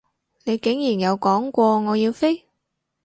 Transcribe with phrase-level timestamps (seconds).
[0.47, 2.47] 我竟然有講過我要飛？